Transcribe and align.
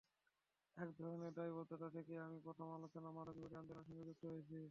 একধরনের 0.77 1.31
দায়বদ্ধতা 1.33 1.87
থেকেই 1.89 2.19
আমি 2.19 2.37
প্রথম 2.43 2.67
আলোর 2.69 2.91
মাদকবিরোধী 3.17 3.55
আন্দোলনের 3.55 3.87
সঙ্গে 3.87 4.07
যুক্ত 4.09 4.23
হয়েছি। 4.25 4.57